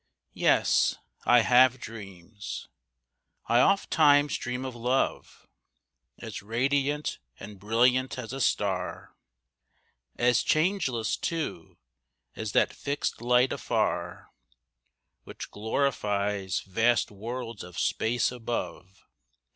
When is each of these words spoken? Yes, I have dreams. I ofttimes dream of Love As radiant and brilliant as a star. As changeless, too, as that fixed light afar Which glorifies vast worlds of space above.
Yes, 0.33 0.95
I 1.25 1.41
have 1.41 1.79
dreams. 1.79 2.69
I 3.45 3.59
ofttimes 3.59 4.35
dream 4.39 4.65
of 4.65 4.73
Love 4.75 5.45
As 6.17 6.41
radiant 6.41 7.19
and 7.39 7.59
brilliant 7.59 8.17
as 8.17 8.33
a 8.33 8.41
star. 8.41 9.15
As 10.15 10.41
changeless, 10.41 11.17
too, 11.17 11.77
as 12.35 12.53
that 12.53 12.73
fixed 12.73 13.21
light 13.21 13.53
afar 13.53 14.31
Which 15.23 15.51
glorifies 15.51 16.61
vast 16.61 17.11
worlds 17.11 17.61
of 17.63 17.77
space 17.77 18.31
above. 18.31 19.05